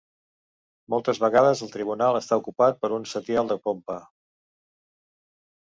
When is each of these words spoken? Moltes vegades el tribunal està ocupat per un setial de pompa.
Moltes 0.93 1.19
vegades 1.25 1.61
el 1.67 1.71
tribunal 1.75 2.19
està 2.21 2.41
ocupat 2.43 2.81
per 2.87 2.93
un 2.99 3.07
setial 3.13 3.53
de 3.55 3.61
pompa. 3.69 4.01